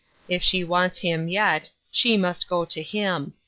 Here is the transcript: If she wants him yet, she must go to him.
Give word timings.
If 0.27 0.41
she 0.41 0.63
wants 0.63 0.97
him 0.97 1.27
yet, 1.29 1.69
she 1.91 2.17
must 2.17 2.49
go 2.49 2.65
to 2.65 2.81
him. 2.81 3.33